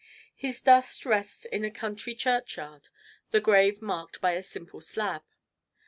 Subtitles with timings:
[0.33, 2.89] His dust rests in a country churchyard,
[3.29, 5.21] the grave marked by a simple slab.